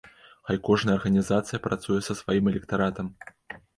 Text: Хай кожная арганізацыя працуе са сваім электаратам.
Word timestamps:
Хай 0.47 0.57
кожная 0.69 0.95
арганізацыя 0.99 1.61
працуе 1.67 1.99
са 2.07 2.13
сваім 2.23 2.45
электаратам. 2.53 3.17